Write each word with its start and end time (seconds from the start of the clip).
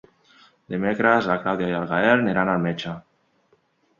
Dimecres 0.75 1.27
na 1.31 1.35
Clàudia 1.43 1.69
i 1.73 1.75
en 1.79 1.85
Gaël 1.91 2.23
aniran 2.25 2.51
al 2.53 2.63
metge. 2.65 2.95